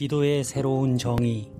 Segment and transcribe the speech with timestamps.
[0.00, 1.52] 기도의 새로운 정의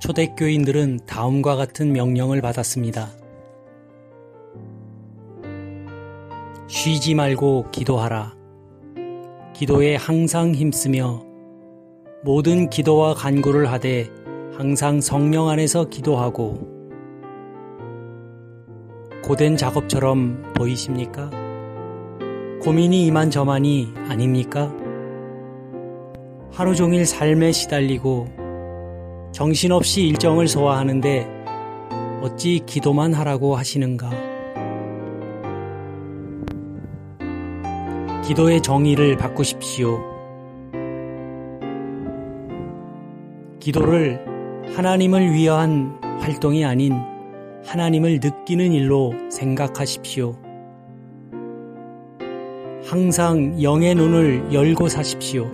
[0.00, 3.08] 초대교인들은 다음과 같은 명령을 받았습니다.
[6.66, 8.34] 쉬지 말고 기도하라.
[9.54, 11.22] 기도에 항상 힘쓰며
[12.24, 14.10] 모든 기도와 간구를 하되
[14.56, 16.66] 항상 성령 안에서 기도하고
[19.22, 21.45] 고된 작업처럼 보이십니까?
[22.66, 24.74] 고민이 이만저만이 아닙니까?
[26.50, 28.26] 하루 종일 삶에 시달리고
[29.30, 31.28] 정신없이 일정을 소화하는데
[32.22, 34.10] 어찌 기도만 하라고 하시는가?
[38.26, 40.00] 기도의 정의를 바꾸십시오.
[43.60, 44.26] 기도를
[44.74, 46.94] 하나님을 위한 활동이 아닌
[47.64, 50.45] 하나님을 느끼는 일로 생각하십시오.
[52.86, 55.50] 항상 영의 눈을 열고 사십시오.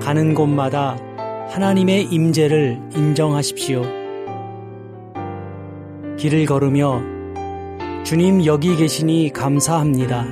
[0.00, 0.98] 가는 곳마다
[1.50, 3.82] 하나님의 임재를 인정하십시오.
[6.18, 7.00] 길을 걸으며
[8.02, 10.26] 주님 여기 계시니 감사합니다.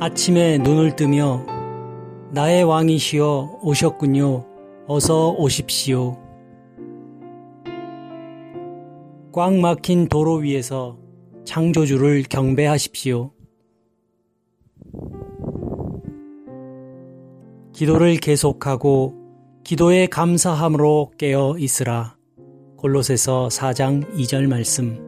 [0.00, 1.44] 아침에 눈을 뜨며
[2.30, 4.46] 나의 왕이시여 오셨군요.
[4.86, 6.27] 어서 오십시오.
[9.38, 10.98] 꽉 막힌 도로 위에서
[11.44, 13.30] 창조주를 경배하십시오.
[17.72, 19.14] 기도를 계속하고
[19.62, 22.16] 기도에 감사함으로 깨어 있으라.
[22.78, 25.07] 골로새서 4장 2절 말씀.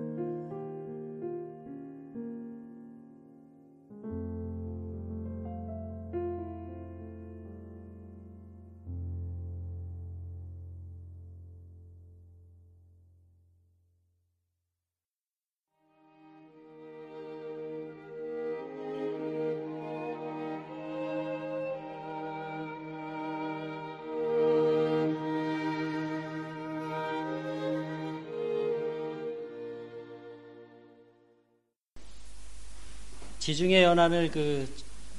[33.60, 34.66] 지중해 연안을 그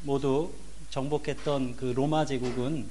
[0.02, 0.52] 모두
[0.90, 2.88] 정복했던 그 로마 제국은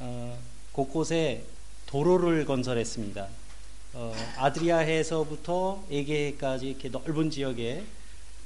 [0.00, 0.36] 어,
[0.72, 1.44] 곳곳에
[1.86, 3.28] 도로를 건설했습니다.
[3.94, 7.84] 어, 아드리아해에서부터 에게해까지 이렇게 넓은 지역에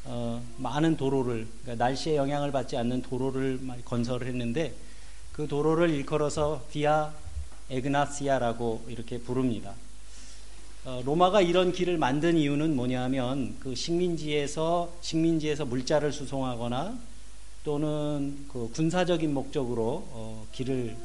[0.04, 4.74] 어, 많은 도로를 그러니까 날씨에 영향을 받지 않는 도로를 건설을 했는데
[5.32, 7.14] 그 도로를 일컬어서 비아
[7.70, 9.72] 에그나시아라고 이렇게 부릅니다.
[10.82, 16.98] 어, 로마가 이런 길을 만든 이유는 뭐냐면 그 식민지에서 식민지에서 물자를 수송하거나
[17.64, 20.96] 또는 그 군사적인 목적으로 어, 길을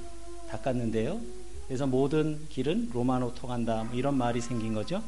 [0.50, 1.20] 닦았는데요.
[1.68, 5.04] 그래서 모든 길은 로마로 통한다 뭐 이런 말이 생긴 거죠.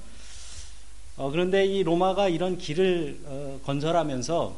[1.16, 4.54] 어, 그런데 이 로마가 이런 길을 어, 건설하면서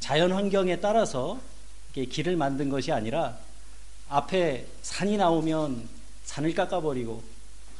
[0.00, 1.40] 자연 환경에 따라서
[1.92, 3.38] 길을 만든 것이 아니라
[4.08, 5.88] 앞에 산이 나오면
[6.24, 7.33] 산을 깎아버리고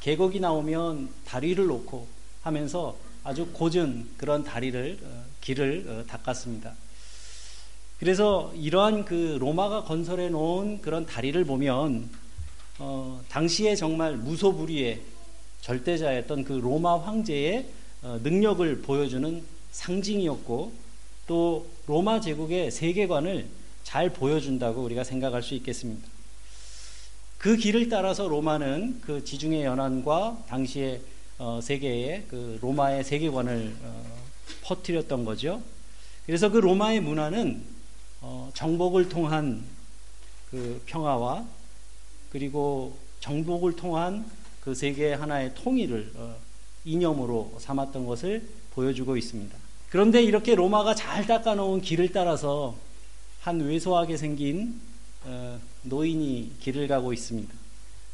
[0.05, 2.05] 계곡이 나오면 다리를 놓고
[2.43, 6.75] 하면서 아주 고전 그런 다리를 어, 길을 어, 닦았습니다.
[7.99, 12.07] 그래서 이러한 그 로마가 건설해 놓은 그런 다리를 보면
[12.77, 15.01] 어, 당시에 정말 무소불위의
[15.61, 17.67] 절대자였던 그 로마 황제의
[18.03, 20.71] 어, 능력을 보여주는 상징이었고
[21.25, 23.47] 또 로마 제국의 세계관을
[23.81, 26.14] 잘 보여준다고 우리가 생각할 수 있겠습니다.
[27.45, 30.99] 그 길을 따라서 로마는 그 지중해 연안과 당시의
[31.37, 34.03] 어, 세계의 그 로마의 세계관을 어,
[34.63, 35.61] 퍼뜨렸던 거죠.
[36.25, 37.61] 그래서 그 로마의 문화는
[38.21, 39.63] 어, 정복을 통한
[40.49, 41.45] 그 평화와
[42.31, 44.25] 그리고 정복을 통한
[44.61, 46.35] 그 세계 하나의 통일을 어,
[46.83, 49.55] 이념으로 삼았던 것을 보여주고 있습니다.
[49.91, 52.75] 그런데 이렇게 로마가 잘 닦아놓은 길을 따라서
[53.41, 54.81] 한 왜소하게 생긴
[55.25, 57.53] 어, 노인이 길을 가고 있습니다.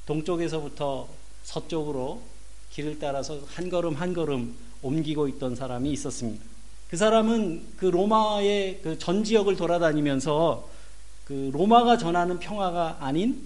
[0.06, 1.08] 동쪽에서부터
[1.44, 2.22] 서쪽으로
[2.72, 6.44] 길을 따라서 한 걸음 한 걸음 옮기고 있던 사람이 있었습니다.
[6.90, 10.70] 그 사람은 그 로마의 그 전 지역을 돌아다니면서
[11.26, 13.41] 그 로마가 전하는 평화가 아닌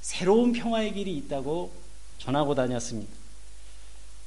[0.00, 1.72] 새로운 평화의 길이 있다고
[2.18, 3.12] 전하고 다녔습니다.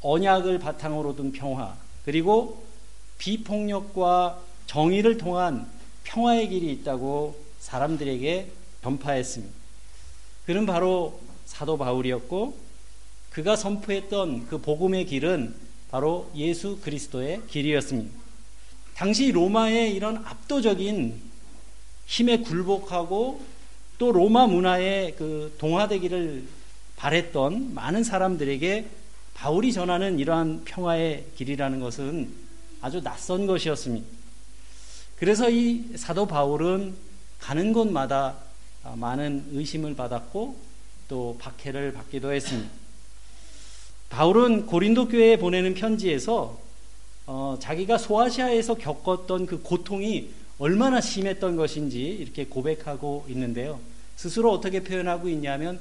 [0.02, 2.64] 언약을 바탕으로 둔 평화, 그리고
[3.18, 5.70] 비폭력과 정의를 통한
[6.04, 8.52] 평화의 길이 있다고 사람들에게
[8.84, 9.54] 전파했습니다.
[10.46, 12.58] 그는 바로 사도 바울이었고
[13.30, 15.54] 그가 선포했던 그 복음의 길은
[15.92, 18.12] 바로 예수 그리스도의 길이었습니다.
[18.96, 21.22] 당시 로마의 이런 압도적인
[22.06, 23.42] 힘에 굴복하고
[23.98, 26.46] 또 로마 문화에 그 동화되기를
[26.96, 28.88] 바랬던 많은 사람들에게
[29.34, 32.30] 바울이 전하는 이러한 평화의 길이라는 것은
[32.82, 34.06] 아주 낯선 것이었습니다.
[35.18, 36.96] 그래서 이 사도 바울은
[37.40, 38.36] 가는 곳마다
[38.84, 40.56] 많은 의심을 받았고
[41.08, 42.70] 또 박해를 받기도 했습니다.
[44.10, 46.60] 바울은 고린도 교회에 보내는 편지에서
[47.26, 53.80] 어, 자기가 소아시아에서 겪었던 그 고통이 얼마나 심했던 것인지 이렇게 고백하고 있는데요.
[54.16, 55.80] 스스로 어떻게 표현하고 있냐면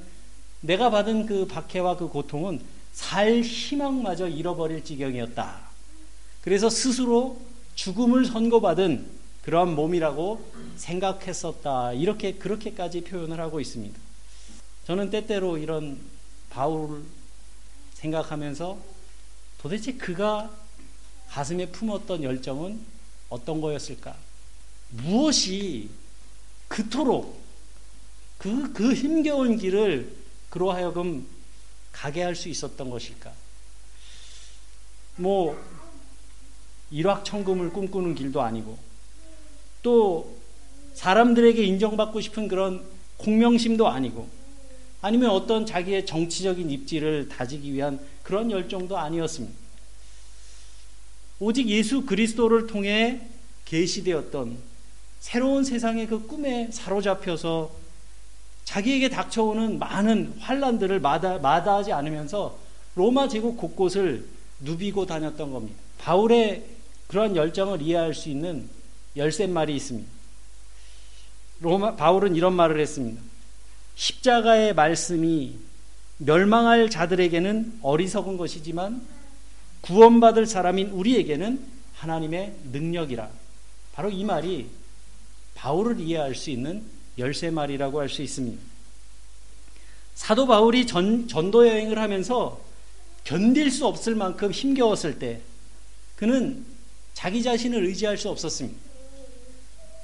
[0.60, 2.60] 내가 받은 그 박해와 그 고통은
[2.92, 5.68] 살 희망마저 잃어버릴 지경이었다.
[6.42, 7.40] 그래서 스스로
[7.74, 9.17] 죽음을 선고받은
[9.48, 11.94] 그러한 몸이라고 생각했었다.
[11.94, 13.98] 이렇게 그렇게까지 표현을 하고 있습니다.
[14.84, 15.98] 저는 때때로 이런
[16.50, 17.02] 바울
[17.94, 18.78] 생각하면서
[19.56, 20.54] 도대체 그가
[21.30, 22.78] 가슴에 품었던 열정은
[23.30, 24.14] 어떤 거였을까?
[24.90, 25.88] 무엇이
[26.68, 27.40] 그토록
[28.36, 30.14] 그, 그 힘겨운 길을
[30.50, 31.26] 그로 하여금
[31.92, 33.32] 가게 할 수 있었던 것일까?
[35.16, 35.58] 뭐,
[36.90, 38.87] 일확천금을 꿈꾸는 길도 아니고,
[39.82, 40.36] 또
[40.94, 42.82] 사람들에게 인정받고 싶은 그런
[43.18, 44.28] 공명심도 아니고,
[45.00, 49.54] 아니면 어떤 자기의 정치적인 입지를 다지기 위한 그런 열정도 아니었습니다.
[51.40, 53.20] 오직 예수 그리스도를 통해
[53.64, 54.56] 계시되었던
[55.20, 57.70] 새로운 세상의 그 꿈에 사로잡혀서
[58.64, 62.58] 자기에게 닥쳐오는 많은 환란들을 마다, 마다하지 않으면서
[62.96, 64.26] 로마 제국 곳곳을
[64.60, 65.78] 누비고 다녔던 겁니다.
[65.98, 66.64] 바울의
[67.06, 68.68] 그러한 열정을 이해할 수 있는
[69.18, 70.08] 열쇠 말이 있습니다.
[71.60, 73.20] 로마, 바울은 이런 말을 했습니다.
[73.96, 75.56] 십자가의 말씀이
[76.18, 79.06] 멸망할 자들에게는 어리석은 것이지만
[79.82, 81.60] 구원받을 사람인 우리에게는
[81.94, 83.28] 하나님의 능력이라.
[83.92, 84.68] 바로 이 말이
[85.54, 86.84] 바울을 이해할 수 있는
[87.18, 88.62] 열쇠 말이라고 할 수 있습니다.
[90.14, 92.60] 사도 바울이 전, 전도 여행을 하면서
[93.24, 95.40] 견딜 수 없을 만큼 힘겨웠을 때
[96.16, 96.64] 그는
[97.14, 98.87] 자기 자신을 의지할 수 없었습니다.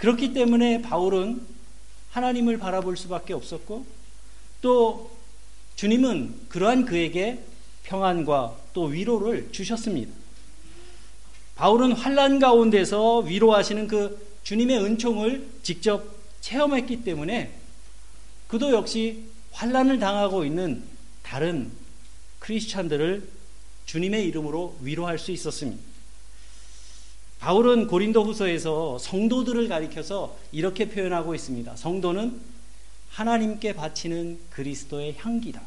[0.04, 1.40] 그렇기 때문에 바울은
[2.10, 3.86] 하나님을 바라볼 수밖에 없었고
[4.60, 5.10] 또
[5.76, 7.38] 주님은 그러한 그에게
[7.84, 10.12] 평안과 또 위로를 주셨습니다.
[11.54, 16.04] 바울은 환란 가운데서 위로하시는 그 주님의 은총을 직접
[16.42, 17.54] 체험했기 때문에
[18.46, 19.22] 그도 역시
[19.52, 20.82] 환란을 당하고 있는
[21.22, 21.72] 다른
[22.40, 23.26] 크리스찬들을
[23.86, 25.93] 주님의 이름으로 위로할 수 있었습니다.
[27.44, 31.76] 바울은 고린도 후서에서 성도들을 가리켜서 이렇게 표현하고 있습니다.
[31.76, 32.40] 성도는
[33.10, 35.60] 하나님께 바치는 그리스도의 향기다.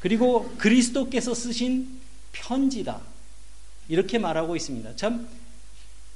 [0.00, 2.00] 그리고 그리스도께서 쓰신
[2.32, 3.02] 편지다.
[3.90, 4.96] 이렇게 말하고 있습니다.
[4.96, 5.28] 참,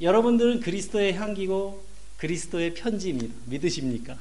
[0.00, 1.84] 여러분들은 그리스도의 향기고
[2.16, 3.34] 그리스도의 편지입니다.
[3.44, 4.16] 믿으십니까?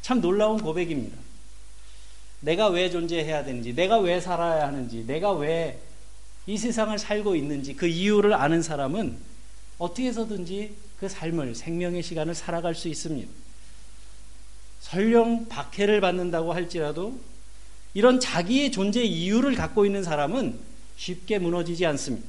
[0.00, 1.18] 참 놀라운 고백입니다.
[2.40, 5.78] 내가 왜 존재해야 되는지, 내가 왜 살아야 하는지, 내가 왜
[6.46, 9.16] 이 세상을 살고 있는지 그 이유를 아는 사람은
[9.78, 13.30] 어떻게 해서든지 그 삶을 생명의 시간을 살아갈 수 있습니다.
[14.80, 17.18] 설령 박해를 받는다고 할지라도
[17.94, 20.58] 이런 자기의 존재 이유를 갖고 있는 사람은
[20.96, 22.26] 쉽게 무너지지 않습니다.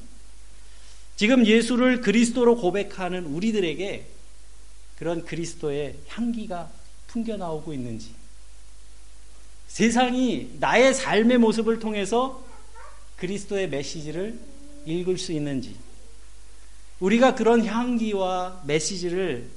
[1.16, 4.08] 지금 예수를 그리스도로 고백하는 우리들에게
[4.98, 6.72] 그런 그리스도의 향기가
[7.08, 8.14] 풍겨 나오고 있는지
[9.68, 12.44] 세상이 나의 삶의 모습을 통해서
[13.18, 14.40] 그리스도의 메시지를
[14.86, 15.76] 읽을 수 있는지,
[17.00, 19.50] 우리가 그런 향기와 메시지를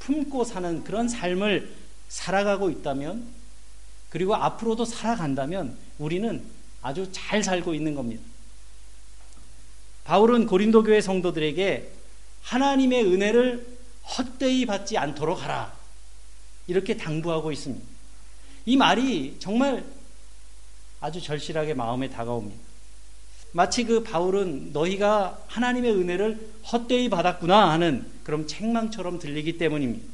[0.00, 1.74] 품고 사는 그런 삶을
[2.08, 3.26] 살아가고 있다면,
[4.10, 6.44] 그리고 앞으로도 살아간다면 우리는
[6.82, 8.22] 아주 잘 살고 있는 겁니다.
[10.04, 11.90] 바울은 고린도 교회 성도들에게
[12.42, 13.66] 하나님의 은혜를
[14.04, 15.74] 헛되이 받지 않도록 하라.
[16.66, 17.84] 이렇게 당부하고 있습니다.
[18.66, 19.84] 이 말이 정말
[21.00, 22.60] 아주 절실하게 마음에 다가옵니다.
[23.56, 30.04] 마치 그 바울은 너희가 하나님의 은혜를 헛되이 받았구나 하는 그런 책망처럼 들리기 때문입니다.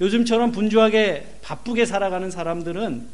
[0.00, 3.06] 요즘처럼 분주하게 바쁘게 살아가는 사람들은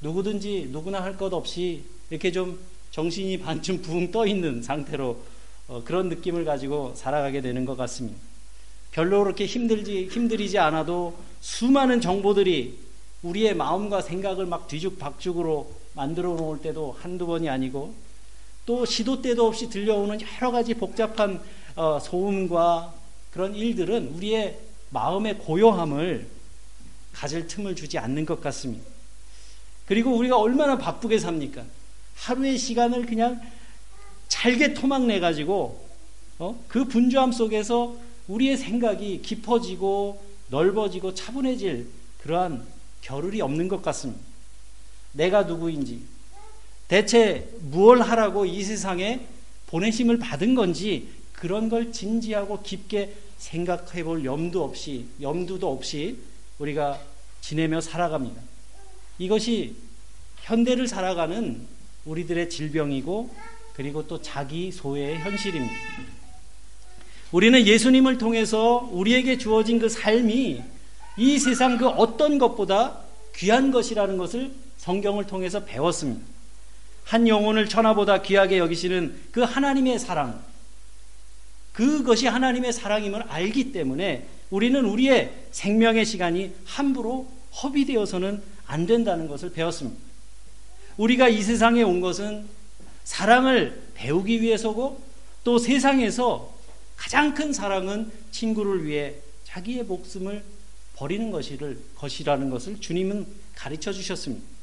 [0.00, 2.58] 누구든지 누구나 할 것 없이 이렇게 좀
[2.90, 5.20] 정신이 반쯤 붕 떠 있는 상태로
[5.68, 8.18] 어, 그런 느낌을 가지고 살아가게 되는 것 같습니다.
[8.92, 12.78] 별로 그렇게 힘들지 힘들이지 않아도 수많은 정보들이
[13.22, 18.07] 우리의 마음과 생각을 막 뒤죽박죽으로 만들어 놓을 때도 한두 번이 아니고
[18.68, 21.40] 또 시도 때도 없이 들려오는 여러 가지 복잡한
[21.74, 22.92] 어, 소음과
[23.32, 24.58] 그런 일들은 우리의
[24.90, 26.28] 마음의 고요함을
[27.14, 28.84] 가질 틈을 주지 않는 것 같습니다.
[29.86, 31.64] 그리고 우리가 얼마나 바쁘게 삽니까?
[32.16, 33.40] 하루의 시간을 그냥
[34.28, 35.88] 잘게 토막내 가지고
[36.38, 36.62] 어?
[36.68, 37.96] 그 분주함 속에서
[38.26, 41.88] 우리의 생각이 깊어지고 넓어지고 차분해질
[42.20, 42.66] 그러한
[43.00, 44.20] 겨를이 없는 것 같습니다.
[45.12, 46.17] 내가 누구인지,
[46.88, 49.26] 대체 무엇 하라고 이 세상에
[49.66, 56.18] 보내심을 받은 건지 그런 걸 진지하고 깊게 생각해 볼 염두 없이, 염두도 없이
[56.58, 57.00] 우리가
[57.40, 58.40] 지내며 살아갑니다.
[59.18, 59.76] 이것이
[60.42, 61.66] 현대를 살아가는
[62.04, 63.30] 우리들의 질병이고
[63.74, 65.74] 그리고 또 자기 소외의 현실입니다.
[67.30, 70.62] 우리는 예수님을 통해서 우리에게 주어진 그 삶이
[71.18, 73.00] 이 세상 그 어떤 것보다
[73.36, 76.37] 귀한 것이라는 것을 성경을 통해서 배웠습니다.
[77.08, 80.44] 한 영혼을 천하보다 귀하게 여기시는 그 하나님의 사랑,
[81.72, 87.26] 그것이 하나님의 사랑임을 알기 때문에 우리는 우리의 생명의 시간이 함부로
[87.62, 89.98] 허비되어서는 안 된다는 것을 배웠습니다.
[90.98, 92.44] 우리가 이 세상에 온 것은
[93.04, 95.02] 사랑을 배우기 위해서고
[95.44, 96.54] 또 세상에서
[96.94, 100.44] 가장 큰 사랑은 친구를 위해 자기의 목숨을
[100.94, 104.57] 버리는 것이를, 것이라는 것을 주님은 가르쳐 주셨습니다.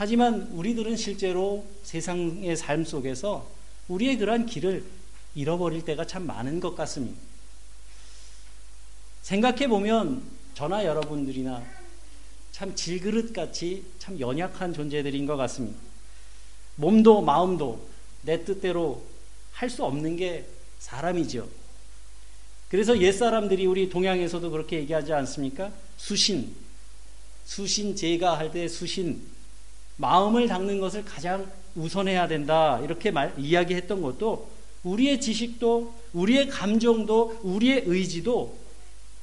[0.00, 3.46] 하지만 우리들은 실제로 세상의 삶 속에서
[3.86, 4.82] 우리의 그러한 길을
[5.34, 7.20] 잃어버릴 때가 참 많은 것 같습니다.
[9.20, 10.22] 생각해 보면
[10.54, 11.62] 저나 여러분들이나
[12.50, 15.78] 참 질그릇 같이 참 연약한 존재들인 것 같습니다.
[16.76, 17.86] 몸도 마음도
[18.22, 19.04] 내 뜻대로
[19.52, 20.46] 할 수 없는 게
[20.78, 21.46] 사람이죠.
[22.70, 25.70] 그래서 옛 사람들이 우리 동양에서도 그렇게 얘기하지 않습니까?
[25.98, 26.56] 수신.
[27.44, 29.38] 수신 제가 할 때 수신.
[30.00, 32.80] 마음을 닦는 것을 가장 우선해야 된다.
[32.82, 34.50] 이렇게 말, 이야기했던 것도
[34.82, 38.58] 우리의 지식도 우리의 감정도 우리의 의지도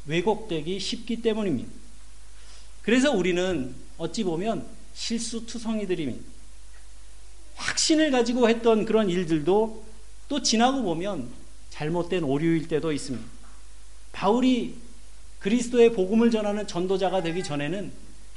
[0.05, 1.69] 왜곡되기 쉽기 때문입니다.
[2.83, 6.23] 그래서 우리는 어찌 보면 실수투성이들입니다.
[7.55, 9.83] 확신을 가지고 했던 그런 일들도
[10.29, 11.27] 또 지나고 보면
[11.71, 13.25] 잘못된 오류일 때도 있습니다.
[14.11, 14.75] 바울이
[15.39, 17.91] 그리스도의 복음을 전하는 전도자가 되기 전에는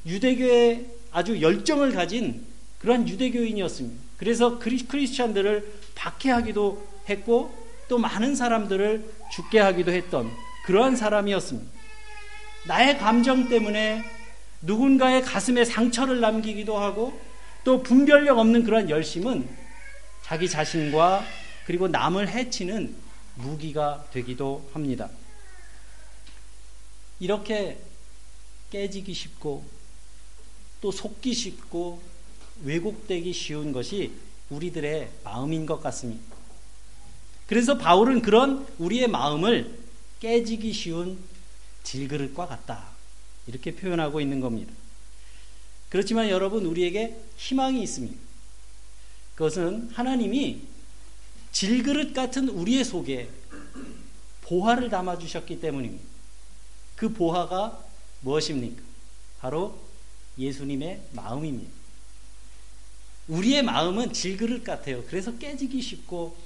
[0.07, 2.47] 유대교에 아주 열정을 가진
[2.81, 4.03] 그러한 유대교인이었습니다.
[4.17, 7.55] 그래서 크리스찬들을 박해하기도 했고
[7.89, 10.31] 또 많은 사람들을 죽게 하기도 했던
[10.67, 11.71] 그러한 사람이었습니다.
[12.67, 14.05] 나의 감정 때문에
[14.63, 17.19] 누군가의 가슴에 상처를 남기기도 하고
[17.65, 19.49] 또 분별력 없는 그러한 열심은
[20.23, 21.25] 자기 자신과
[21.67, 22.95] 그리고 남을 해치는
[23.35, 25.09] 무기가 되기도 합니다.
[27.19, 27.79] 이렇게
[28.71, 29.65] 깨지기 쉽고
[30.81, 32.01] 또 속기 쉽고
[32.63, 34.13] 왜곡되기 쉬운 것이
[34.51, 36.23] 우리들의 마음인 것 같습니다.
[37.47, 39.79] 그래서 바울은 그런 우리의 마음을
[40.21, 41.19] 깨지기 쉬운
[41.83, 42.89] 질그릇과 같다.
[43.47, 44.73] 이렇게 표현하고 있는 겁니다.
[45.89, 48.17] 그렇지만 여러분, 우리에게 희망이 있습니다.
[49.35, 50.63] 그것은 하나님이
[51.51, 53.29] 질그릇 같은 우리의 속에
[54.43, 56.05] 보화를 담아주셨기 때문입니다.
[56.95, 57.83] 그 보화가
[58.21, 58.83] 무엇입니까?
[59.41, 59.90] 바로
[60.39, 61.71] 예수님의 마음입니다.
[63.29, 65.05] 우리의 마음은 질그릇 같아요.
[65.05, 66.37] 그래서 깨지기 쉽고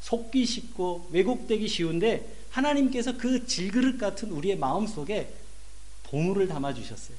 [0.00, 5.32] 속기 쉽고 왜곡되기 쉬운데 하나님께서 그 질그릇 같은 우리의 마음 속에
[6.04, 7.16] 보물을 담아 주셨어요.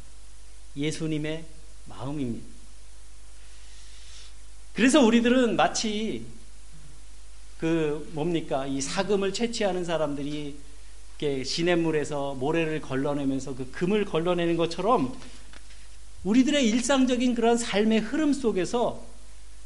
[0.77, 1.45] 예수님의
[1.85, 2.45] 마음입니다.
[4.73, 6.25] 그래서 우리들은 마치
[7.59, 10.57] 그 뭡니까 이 사금을 채취하는 사람들이
[11.17, 15.17] 이렇게 시냇물에서 모래를 걸러내면서 그 금을 걸러내는 것처럼
[16.25, 19.05] 우리들의 일상적인 그런 삶의 흐름 속에서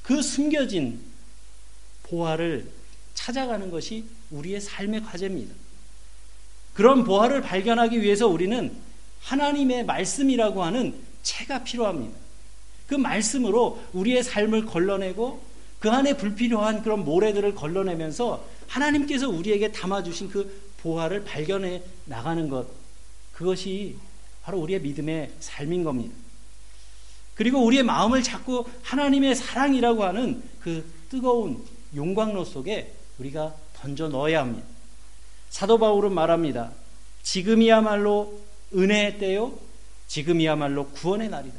[0.04, 1.00] 그 숨겨진
[2.04, 2.70] 보화를
[3.14, 5.56] 찾아가는 것이 우리의 삶의 과제입니다.
[6.74, 8.76] 그런 보화를 발견하기 위해서 우리는
[9.22, 12.18] 하나님의 말씀이라고 하는 채가 필요합니다.
[12.88, 15.42] 그 말씀으로 우리의 삶을 걸러내고
[15.80, 22.68] 그 안에 불필요한 그런 모래들을 걸러내면서 하나님께서 우리에게 담아주신 그 보화를 발견해 나가는 것,
[23.34, 23.96] 그것이
[24.44, 26.16] 바로 우리의 믿음의 삶인 겁니다.
[27.40, 31.64] 그리고 우리의 마음을 자꾸 하나님의 사랑이라고 하는 그 뜨거운
[31.96, 34.68] 용광로 속에 우리가 던져 넣어야 합니다.
[35.50, 36.74] 사도 바울은 말합니다.
[37.24, 38.42] 지금이야말로
[38.76, 39.58] 은혜의 때요.
[40.10, 41.56] 지금이야말로 구원의 날이다.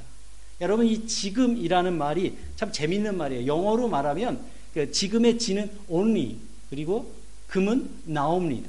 [0.60, 3.46] 여러분 이 지금이라는 말이 참 재밌는 말이에요.
[3.46, 4.44] 영어로 말하면
[4.74, 6.36] 그 지금의 지는 only
[6.68, 7.10] 그리고
[7.46, 8.68] 금은 now입니다.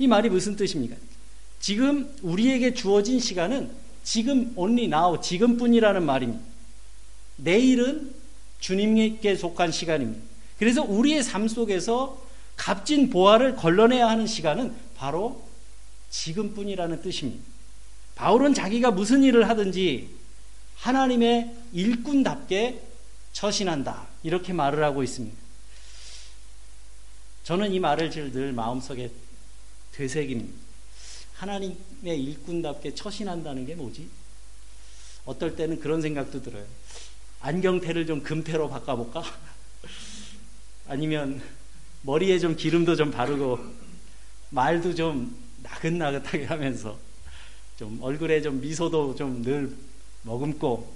[0.00, 0.96] 이 말이 무슨 뜻입니까?
[1.60, 3.70] 지금 우리에게 주어진 시간은
[4.02, 6.44] 지금 only now 지금뿐이라는 말입니다.
[7.36, 8.14] 내일은
[8.60, 10.22] 주님께 속한 시간입니다.
[10.58, 12.20] 그래서 우리의 삶 속에서
[12.56, 15.42] 값진 보화를 걸러내야 하는 시간은 바로
[16.10, 17.42] 지금뿐이라는 뜻입니다.
[18.14, 20.10] 바울은 자기가 무슨 일을 하든지
[20.76, 22.82] 하나님의 일꾼답게
[23.32, 24.06] 처신한다.
[24.22, 25.36] 이렇게 말을 하고 있습니다.
[27.44, 29.10] 저는 이 말을 늘 마음속에
[29.92, 30.52] 되새깁니다.
[31.34, 34.08] 하나님 의 일꾼답게 처신한다는 게 뭐지?
[35.26, 36.64] 어떨 때는 그런 생각도 들어요.
[37.40, 39.22] 안경테를 좀 금테로 바꿔볼까?
[40.88, 41.42] 아니면
[42.02, 43.58] 머리에 좀 기름도 좀 바르고
[44.50, 46.98] 말도 좀 나긋나긋하게 하면서
[47.78, 49.76] 좀 얼굴에 좀 미소도 좀 늘
[50.22, 50.92] 머금고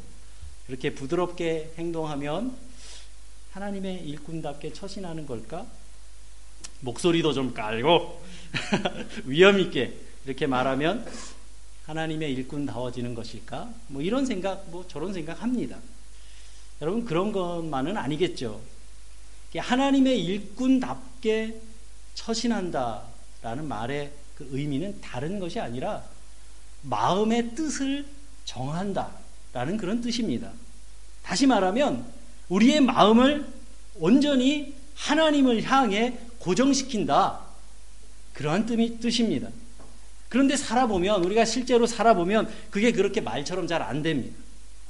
[0.68, 2.56] 이렇게 부드럽게 행동하면
[3.52, 5.66] 하나님의 일꾼답게 처신하는 걸까?
[6.80, 8.22] 목소리도 좀 깔고
[9.24, 11.06] 위험 있게 이렇게 말하면
[11.86, 13.68] 하나님의 일꾼다워지는 것일까?
[13.88, 15.78] 뭐 이런 생각, 뭐 저런 생각 합니다.
[16.80, 18.60] 여러분 그런 것만은 아니겠죠.
[19.56, 21.60] 하나님의 일꾼답게
[22.14, 26.02] 처신한다라는 말의 그 의미는 다른 것이 아니라
[26.82, 28.06] 마음의 뜻을
[28.44, 30.50] 정한다라는 그런 뜻입니다.
[31.22, 32.04] 다시 말하면
[32.48, 33.46] 우리의 마음을
[33.96, 37.40] 온전히 하나님을 향해 고정시킨다.
[38.32, 38.66] 그러한
[39.00, 39.48] 뜻입니다.
[40.34, 44.36] 그런데 살아보면, 우리가 실제로 살아보면 그게 그렇게 말처럼 잘 안 됩니다.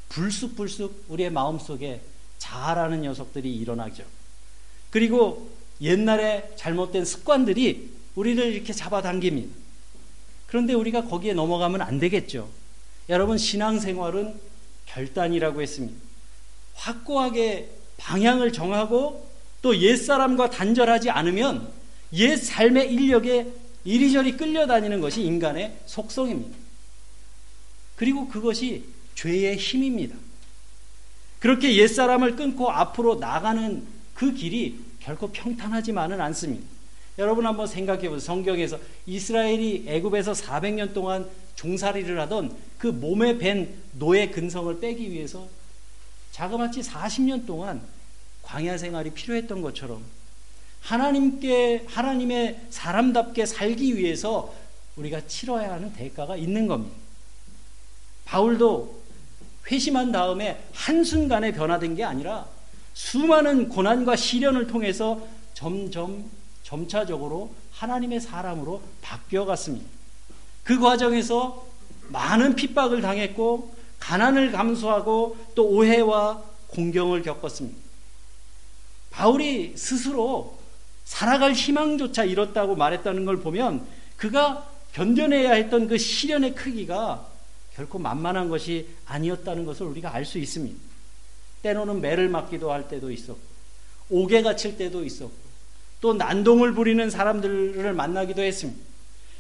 [0.09, 2.01] 불쑥불쑥 우리의 마음 속에
[2.39, 4.05] 자아라는 녀석들이 일어나죠.
[4.89, 5.51] 그리고
[5.83, 9.55] 옛날에 잘못된 습관들이 우리를 이렇게 잡아당깁니다.
[10.47, 12.49] 그런데 우리가 거기에 넘어가면 안 되겠죠.
[13.11, 14.41] 여러분, 신앙생활은
[14.87, 16.01] 결단이라고 했습니다.
[16.73, 19.29] 확고하게 방향을 정하고
[19.61, 21.71] 또 옛사람과 단절하지 않으면
[22.15, 26.57] 옛 삶의 인력에 이리저리 끌려다니는 것이 인간의 속성입니다.
[27.97, 30.17] 그리고 그것이 죄의 힘입니다.
[31.39, 36.65] 그렇게 옛사람을 끊고 앞으로 나가는 그 길이 결코 평탄하지만은 않습니다.
[37.19, 38.19] 여러분 한번 생각해 보세요.
[38.19, 45.47] 성경에서 이스라엘이 애굽에서 400년 동안 종살이를 하던 그 몸에 밴 노예 근성을 빼기 위해서
[46.33, 47.83] 자그마치 40년 동안
[48.43, 50.03] 광야 생활이 필요했던 것처럼
[50.85, 54.55] 하나님께 하나님의 사람답게 살기 위해서
[54.97, 56.95] 우리가 치러야 하는 대가가 있는 겁니다.
[58.27, 59.03] 바울도
[59.71, 62.47] 회심한 다음에 한순간에 변화된 게 아니라
[62.93, 66.31] 수많은 고난과 시련을 통해서 점점
[66.63, 69.89] 점차적으로 하나님의 사람으로 바뀌어 갔습니다.
[70.63, 71.67] 그 과정에서
[72.09, 77.79] 많은 핍박을 당했고 가난을 감수하고 또 오해와 공경을 겪었습니다.
[79.11, 80.64] 바울이 스스로
[81.05, 83.87] 살아갈 희망조차 잃었다고 말했다는 걸 보면
[84.17, 87.29] 그가 견뎌내야 했던 그 시련의 크기가
[87.75, 90.79] 결코 만만한 것이 아니었다는 것을 우리가 알 수 있습니다.
[91.63, 93.41] 때로는 매를 맞기도 할 때도 있었고,
[94.11, 95.33] 옥에가 칠 때도 있었고,
[96.01, 98.81] 또 난동을 부리는 사람들을 만나기도 했습니다.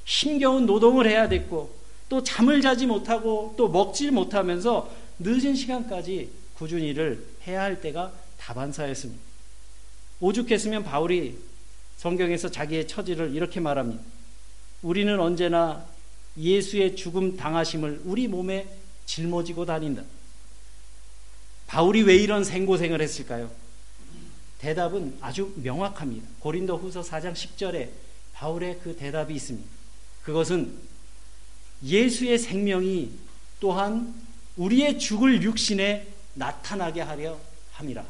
[0.05, 1.75] 힘겨운 노동을 해야 됐고,
[2.09, 9.23] 또 잠을 자지 못하고, 또 먹지 못하면서 늦은 시간까지 꾸준히 일을 해야 할 때가 다반사였습니다.
[10.21, 11.39] 오죽했으면 바울이
[11.97, 14.03] 성경에서 자기의 처지를 이렇게 말합니다.
[14.83, 15.87] 우리는 언제나
[16.37, 18.69] 예수의 죽음 당하심을 우리 몸에
[19.07, 20.03] 짊어지고 다닌다.
[21.67, 23.51] 바울이 왜 이런 생고생을 했을까요?
[24.59, 26.27] 대답은 아주 명확합니다.
[26.41, 27.91] 고린도 후서 4장 10절에
[28.33, 29.69] 바울의 그 대답이 있습니다.
[30.23, 30.77] 그것은
[31.83, 33.11] 예수의 생명이
[33.61, 34.15] 또한
[34.57, 37.39] 우리의 죽을 육신에 나타나게 하려
[37.73, 38.05] 함이라.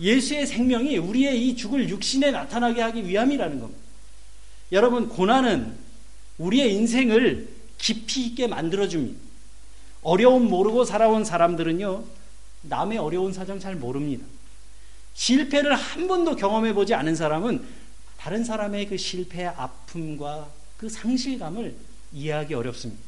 [0.00, 3.80] 예수의 생명이 우리의 이 죽을 육신에 나타나게 하기 위함이라는 겁니다.
[4.72, 5.76] 여러분, 고난은
[6.38, 9.18] 우리의 인생을 깊이 있게 만들어줍니다.
[10.02, 12.04] 어려움 모르고 살아온 사람들은요,
[12.62, 14.24] 남의 어려운 사정 잘 모릅니다.
[15.14, 17.64] 실패를 한 번도 경험해 보지 않은 사람은
[18.18, 21.74] 다른 사람의 그 실패의 아픔과 그 상실감을
[22.12, 23.02] 이해하기 어렵습니다.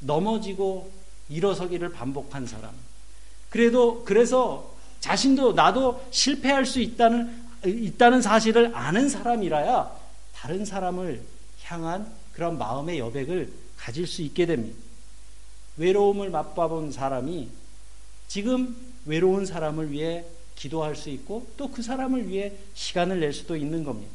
[0.00, 0.90] 넘어지고
[1.28, 2.72] 일어서기를 반복한 사람.
[3.48, 9.90] 그래도, 그래서 자신도 나도 실패할 수 있다는, 있다는 사실을 아는 사람이라야
[10.34, 11.22] 다른 사람을
[11.64, 14.78] 향한 그런 마음의 여백을 가질 수 있게 됩니다.
[15.76, 17.48] 외로움을 맛봐본 사람이
[18.28, 23.84] 지금 외로운 사람을 위해 기도할 수 있고 또 그 사람을 위해 시간을 낼 수도 있는
[23.84, 24.12] 겁니다.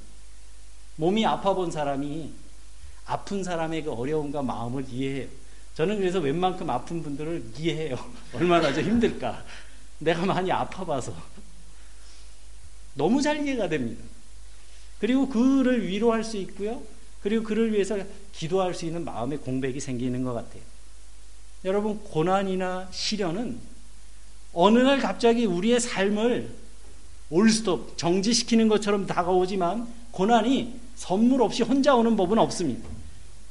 [0.98, 2.32] 몸이 아파 본 사람이
[3.06, 5.28] 아픈 사람의 그 어려움과 마음을 이해해요.
[5.76, 7.98] 저는 그래서 웬만큼 아픈 분들을 이해해요.
[8.34, 9.44] 얼마나 좀 힘들까.
[10.00, 11.14] 내가 많이 아파봐서.
[12.96, 14.04] 너무 잘 이해가 됩니다.
[15.00, 16.82] 그리고 그를 위로할 수 있고요.
[17.22, 17.98] 그리고 그를 위해서
[18.34, 20.62] 기도할 수 있는 마음의 공백이 생기는 것 같아요.
[21.64, 23.60] 여러분, 고난이나 시련은
[24.54, 26.50] 어느 날 갑자기 우리의 삶을
[27.30, 32.88] 올스톱, 정지시키는 것처럼 다가오지만 고난이 선물 없이 혼자 오는 법은 없습니다.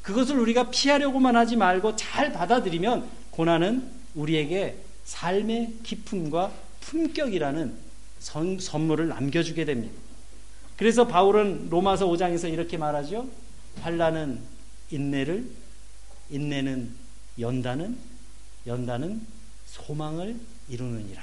[0.03, 7.77] 그것을 우리가 피하려고만 하지 말고 잘 받아들이면 고난은 우리에게 삶의 기쁨과 품격이라는
[8.19, 9.95] 선, 선물을 남겨주게 됩니다.
[10.77, 13.29] 그래서 바울은 로마서 5장에서 이렇게 말하죠.
[13.81, 14.41] 환란은
[14.91, 15.49] 인내를,
[16.31, 16.95] 인내는
[17.39, 17.99] 연단은,
[18.67, 19.27] 연단은
[19.67, 20.37] 소망을
[20.69, 21.23] 이루느니라.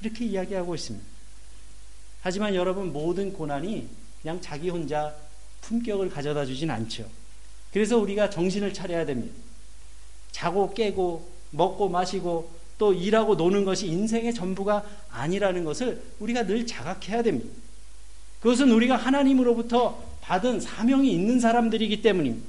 [0.00, 1.06] 이렇게 이야기하고 있습니다.
[2.22, 3.88] 하지만 여러분 모든 고난이
[4.22, 5.14] 그냥 자기 혼자
[5.60, 7.08] 품격을 가져다 주진 않죠.
[7.72, 9.34] 그래서 우리가 정신을 차려야 됩니다.
[10.32, 17.22] 자고 깨고 먹고 마시고 또 일하고 노는 것이 인생의 전부가 아니라는 것을 우리가 늘 자각해야
[17.22, 17.50] 됩니다.
[18.40, 22.46] 그것은 우리가 하나님으로부터 받은 사명이 있는 사람들이기 때문입니다.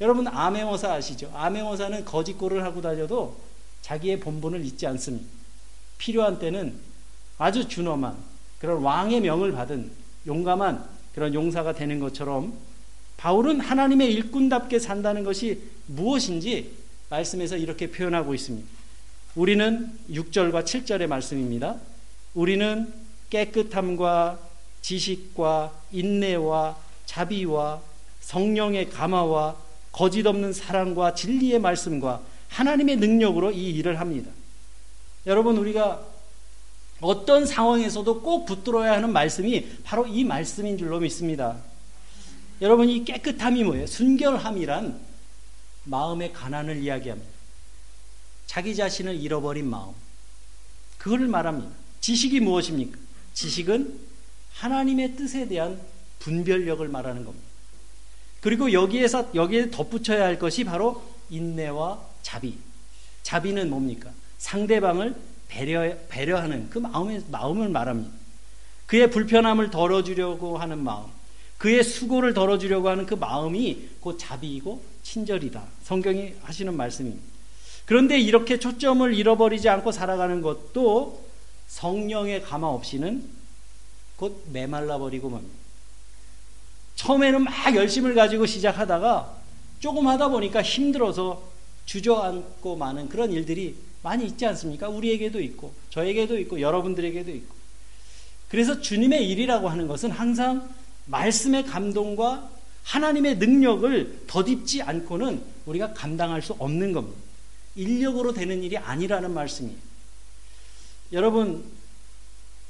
[0.00, 1.30] 여러분 암행어사 아시죠?
[1.34, 3.36] 암행어사는 거짓골을 하고 다녀도
[3.82, 5.26] 자기의 본분을 잊지 않습니다.
[5.98, 6.74] 필요한 때는
[7.38, 8.16] 아주 준엄한
[8.58, 9.90] 그런 왕의 명을 받은
[10.26, 12.54] 용감한 그런 용사가 되는 것처럼
[13.16, 16.72] 바울은 하나님의 일꾼답게 산다는 것이 무엇인지
[17.14, 18.68] 말씀에서 이렇게 표현하고 있습니다.
[19.36, 21.76] 우리는 6절과 7절의 말씀입니다.
[22.34, 22.92] 우리는
[23.30, 24.38] 깨끗함과
[24.82, 27.80] 지식과 인내와 자비와
[28.20, 29.56] 성령의 감화와
[29.92, 34.30] 거짓 없는 사랑과 진리의 말씀과 하나님의 능력으로 이 일을 합니다.
[35.26, 36.04] 여러분 우리가
[37.00, 41.56] 어떤 상황에서도 꼭 붙들어야 하는 말씀이 바로 이 말씀인 줄로 믿습니다.
[42.60, 43.86] 여러분 이 깨끗함이 뭐예요?
[43.86, 45.13] 순결함이란
[45.84, 47.30] 마음의 가난을 이야기합니다.
[48.46, 49.92] 자기 자신을 잃어버린 마음.
[50.98, 51.70] 그걸 말합니다.
[52.00, 52.98] 지식이 무엇입니까?
[53.34, 53.98] 지식은
[54.52, 55.80] 하나님의 뜻에 대한
[56.20, 57.46] 분별력을 말하는 겁니다.
[58.40, 62.58] 그리고 여기에서 여기에 덧붙여야 할 것이 바로 인내와 자비.
[63.22, 64.10] 자비는 뭡니까?
[64.38, 65.14] 상대방을
[65.48, 68.14] 배려 배려하는 그 마음의 마음을 말합니다.
[68.86, 71.06] 그의 불편함을 덜어주려고 하는 마음,
[71.58, 75.62] 그의 수고를 덜어주려고 하는 그 마음이 곧 자비이고 친절이다.
[75.84, 77.22] 성경이 하시는 말씀입니다.
[77.86, 81.24] 그런데 이렇게 초점을 잃어버리지 않고 살아가는 것도
[81.68, 83.24] 성령의 감화 없이는
[84.16, 85.54] 곧 메말라 버리고 맙니다.
[86.96, 89.36] 처음에는 막 열심을 가지고 시작하다가
[89.80, 91.42] 조금 하다 보니까 힘들어서
[91.84, 94.88] 주저앉고 마는 그런 일들이 많이 있지 않습니까?
[94.88, 97.54] 우리에게도 있고, 저에게도 있고, 여러분들에게도 있고.
[98.48, 100.68] 그래서 주님의 일이라고 하는 것은 항상
[101.06, 102.50] 말씀의 감동과
[102.84, 107.20] 하나님의 능력을 덧입지 않고는 우리가 감당할 수 없는 겁니다.
[107.76, 109.76] 인력으로 되는 일이 아니라는 말씀이에요.
[111.12, 111.64] 여러분,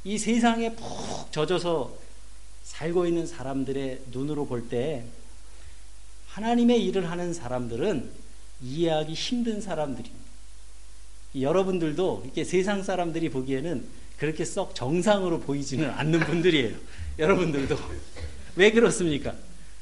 [0.05, 1.95] 이 세상에 푹 젖어서
[2.63, 5.05] 살고 있는 사람들의 눈으로 볼 때
[6.29, 8.11] 하나님의 일을 하는 사람들은
[8.63, 10.25] 이해하기 힘든 사람들입니다.
[11.39, 13.85] 여러분들도 이렇게 세상 사람들이 보기에는
[14.19, 16.77] 그렇게 썩 정상으로 보이지는 않는 분들이에요.
[17.19, 17.77] 여러분들도.
[18.57, 19.35] 왜 그렇습니까?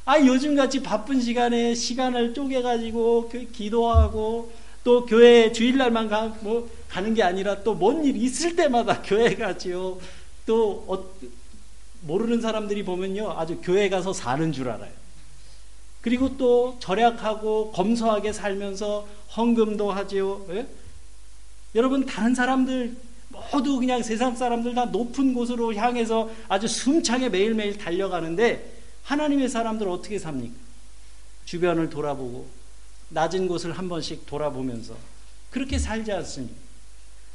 [0.04, 7.62] 아, 요즘같이 바쁜 시간에 시간을 쪼개가지고 기도하고 또 교회 주일날만 가, 뭐 가는 게 아니라
[7.62, 9.98] 또 뭔 일 있을 때마다 교회 가지요.
[10.44, 11.04] 또 어,
[12.00, 14.90] 모르는 사람들이 보면요 아주 교회 가서 사는 줄 알아요.
[16.00, 20.44] 그리고 또 절약하고 검소하게 살면서 헌금도 하지요.
[20.50, 20.66] 예?
[21.76, 22.96] 여러분 다른 사람들
[23.52, 28.71] 모두 그냥 세상 사람들 다 높은 곳으로 향해서 아주 숨차게 매일매일 달려가는데
[29.04, 30.54] 하나님의 사람들 어떻게 삽니까?
[31.44, 32.48] 주변을 돌아보고
[33.10, 34.96] 낮은 곳을 한 번씩 돌아보면서
[35.50, 36.54] 그렇게 살지 않습니다.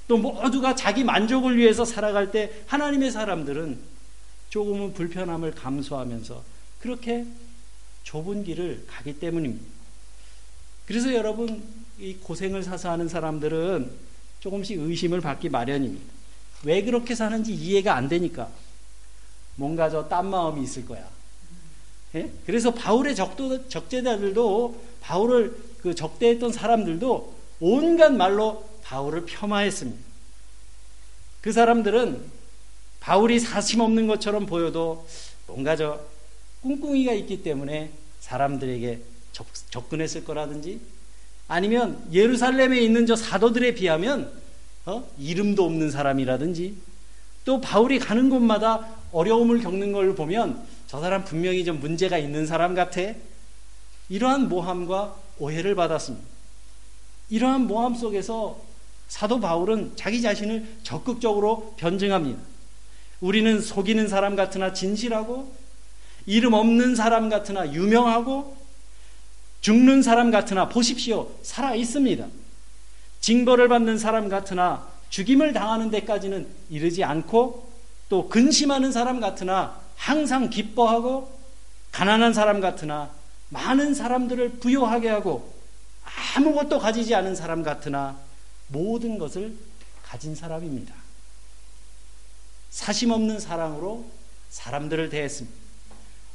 [0.07, 3.77] 또 모두가 자기 만족을 위해서 살아갈 때 하나님의 사람들은
[4.49, 6.43] 조금은 불편함을 감수하면서
[6.79, 7.25] 그렇게
[8.03, 9.65] 좁은 길을 가기 때문입니다.
[10.85, 11.61] 그래서 여러분
[11.99, 13.91] 이 고생을 사서 하는 사람들은
[14.39, 16.05] 조금씩 의심을 받기 마련입니다.
[16.63, 18.49] 왜 그렇게 사는지 이해가 안 되니까
[19.55, 21.05] 뭔가 저 딴 마음이 있을 거야.
[22.15, 22.31] 예?
[22.45, 29.99] 그래서 바울의 적도, 적재자들도 바울을 그 적대했던 사람들도 온갖 말로 바울을 폄하했습니다.
[31.41, 32.21] 그 사람들은
[32.99, 35.07] 바울이 사심 없는 것처럼 보여도
[35.47, 35.99] 뭔가 저
[36.63, 38.99] 꿍꿍이가 있기 때문에 사람들에게
[39.31, 40.81] 접, 접근했을 거라든지
[41.47, 44.31] 아니면 예루살렘에 있는 저 사도들에 비하면
[44.85, 45.07] 어?
[45.17, 46.75] 이름도 없는 사람이라든지
[47.45, 52.73] 또 바울이 가는 곳마다 어려움을 겪는 걸 보면 저 사람 분명히 좀 문제가 있는 사람
[52.73, 53.01] 같아.
[54.09, 56.25] 이러한 모함과 오해를 받았습니다.
[57.29, 58.59] 이러한 모함 속에서
[59.09, 62.39] 사도 바울은 자기 자신을 적극적으로 변증합니다.
[63.19, 65.53] 우리는 속이는 사람 같으나 진실하고
[66.25, 68.55] 이름 없는 사람 같으나 유명하고
[69.61, 71.31] 죽는 사람 같으나 보십시오.
[71.41, 72.25] 살아 있습니다.
[73.19, 77.71] 징벌을 받는 사람 같으나 죽임을 당하는 데까지는 이르지 않고
[78.07, 81.37] 또 근심하는 사람 같으나 항상 기뻐하고
[81.91, 83.11] 가난한 사람 같으나
[83.49, 85.53] 많은 사람들을 부여하게 하고
[86.35, 88.17] 아무것도 가지지 않은 사람 같으나
[88.67, 89.55] 모든 것을
[90.03, 90.95] 가진 사람입니다.
[92.69, 94.05] 사심 없는 사랑으로
[94.49, 95.57] 사람들을 대했습니다.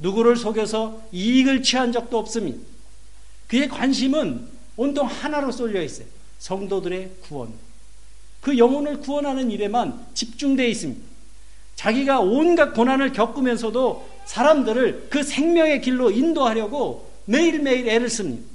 [0.01, 2.59] 누구를 속여서 이익을 취한 적도 없습니다.
[3.47, 6.07] 그의 관심은 온통 하나로 쏠려 있어요.
[6.39, 7.53] 성도들의 구원.
[8.41, 11.12] 그 영혼을 구원하는 일에만 집중되어 있습니다.
[11.83, 18.49] 자기가 온갖 고난을 겪으면서도 사람들을 그 생명의 길로 인도하려고 매일매일 애를 씁니다.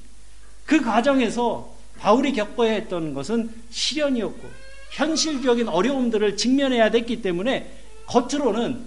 [0.65, 4.49] 그 과정에서 바울이 겪어야 했던 것은 시련이었고
[4.91, 7.69] 현실적인 어려움들을 직면해야 됐기 때문에
[8.05, 8.85] 겉으로는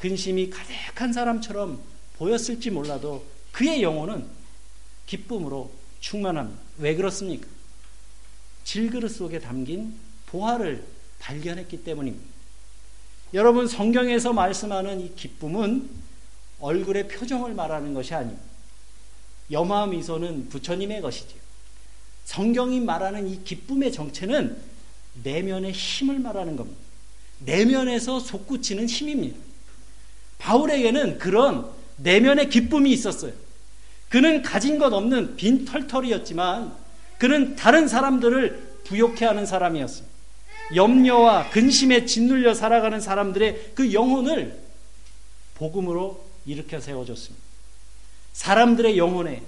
[0.00, 1.78] 근심이 가득한 사람처럼
[2.16, 4.24] 보였을지 몰라도 그의 영혼은
[5.04, 6.58] 기쁨으로 충만합니다.
[6.78, 7.46] 왜 그렇습니까?
[8.64, 9.94] 질그릇 속에 담긴
[10.26, 10.84] 보화를
[11.18, 12.37] 발견했기 때문입니다.
[13.34, 15.88] 여러분 성경에서 말씀하는 이 기쁨은
[16.60, 18.42] 얼굴의 표정을 말하는 것이 아닙니다.
[19.50, 21.38] 염화 미소는 부처님의 것이지요.
[22.24, 24.56] 성경이 말하는 이 기쁨의 정체는
[25.22, 26.80] 내면의 힘을 말하는 겁니다.
[27.40, 29.38] 내면에서 솟구치는 힘입니다.
[30.38, 33.32] 바울에게는 그런 내면의 기쁨이 있었어요.
[34.08, 36.72] 그는 가진 것 없는 빈 털털이었지만
[37.18, 40.17] 그는 다른 사람들을 부욕해 하는 사람이었습니다.
[40.74, 44.58] 염려와 근심에 짓눌려 살아가는 사람들의 그 영혼을
[45.54, 47.44] 복음으로 일으켜 세워줬습니다.
[48.32, 49.42] 사람들의 영혼에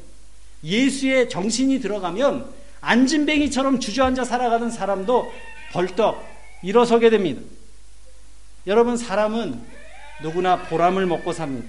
[0.65, 5.31] 예수의 정신이 들어가면 안진뱅이처럼 주저앉아 살아가는 사람도
[5.73, 6.25] 벌떡
[6.63, 7.41] 일어서게 됩니다.
[8.67, 9.61] 여러분, 사람은
[10.23, 11.69] 누구나 보람을 먹고 삽니다.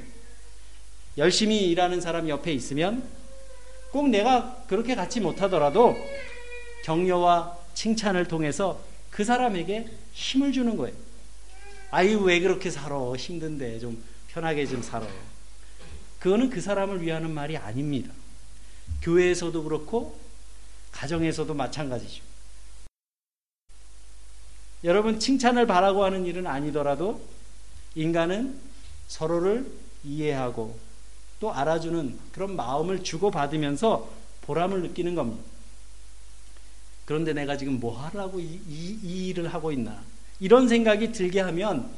[1.17, 3.03] 열심히 일하는 사람 옆에 있으면
[3.91, 5.95] 꼭 내가 그렇게 갖지 못하더라도
[6.83, 8.79] 격려와 칭찬을 통해서
[9.11, 10.95] 그 사람에게 힘을 주는 거예요.
[11.91, 13.13] 아유, 왜 그렇게 살아?
[13.13, 15.11] 힘든데 좀 편하게 좀 살아요.
[16.19, 18.11] 그거는 그 사람을 위하는 말이 아닙니다.
[19.01, 20.17] 교회에서도 그렇고,
[20.91, 22.23] 가정에서도 마찬가지죠.
[24.83, 27.21] 여러분, 칭찬을 바라고 하는 일은 아니더라도
[27.95, 28.59] 인간은
[29.07, 29.69] 서로를
[30.03, 30.79] 이해하고
[31.39, 34.09] 또 알아주는 그런 마음을 주고받으면서
[34.41, 35.50] 보람을 느끼는 겁니다.
[37.05, 40.01] 그런데 내가 지금 뭐 하라고 이, 이, 이 일을 하고 있나.
[40.39, 41.89] 이런 생각이 들게 하면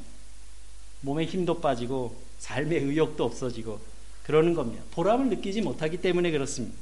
[1.01, 3.79] 몸에 힘도 빠지고 삶의 의욕도 없어지고
[4.23, 4.83] 그러는 겁니다.
[4.91, 6.75] 보람을 느끼지 못하기 때문에 그렇습니다.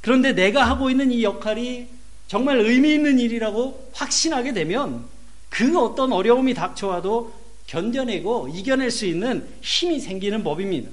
[0.00, 1.88] 그런데 내가 하고 있는 이 역할이
[2.28, 5.04] 정말 의미 있는 일이라고 확신하게 되면
[5.48, 7.32] 그 어떤 어려움이 닥쳐와도
[7.66, 10.90] 견뎌내고 이겨낼 수 있는 힘이 생기는 법입니다.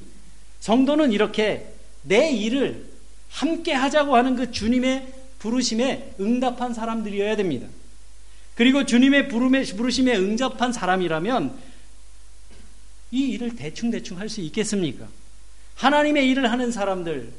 [0.60, 1.74] 성도는 이렇게
[2.04, 2.86] 내 일을
[3.30, 7.68] 함께 하자고 하는 그 주님의 부르심에 응답한 사람들이어야 됩니다.
[8.56, 11.58] 그리고 주님의 부르심에 응답한 사람이라면
[13.12, 15.08] 이 일을 대충대충 할 수 있겠습니까?
[15.76, 17.32] 하나님의 일을 하는 사람들,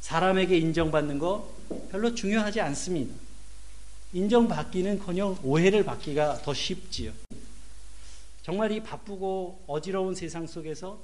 [0.00, 1.52] 사람에게 인정받는 거
[1.90, 3.12] 별로 중요하지 않습니다.
[4.12, 7.12] 인정받기는 커녕 오해를 받기가 더 쉽지요.
[8.42, 11.00] 정말 이 바쁘고 어지러운 세상 속에서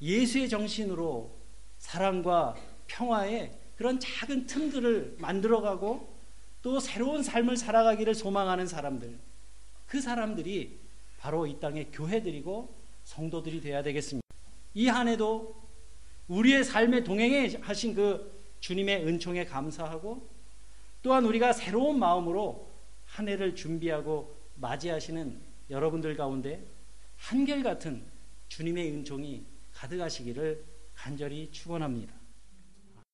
[0.00, 1.34] 예수의 정신으로
[1.78, 2.54] 사랑과
[2.86, 6.18] 평화의 그런 작은 틈들을 만들어가고
[6.62, 9.16] 또 새로운 삶을 살아가기를 소망하는 사람들,
[9.86, 10.80] 그 사람들이
[11.18, 14.26] 바로 이 땅의 교회들이고 성도들이 되어야 되겠습니다.
[14.74, 15.54] 이 한 해도
[16.26, 20.28] 우리의 삶에 동행해 하신 그 주님의 은총에 감사하고
[21.02, 22.68] 또한 우리가 새로운 마음으로
[23.06, 26.64] 한 해를 준비하고 맞이하시는 여러분들 가운데
[27.16, 28.02] 한결같은
[28.48, 30.64] 주님의 은총이 가득하시기를
[30.94, 32.17] 간절히 축원합니다.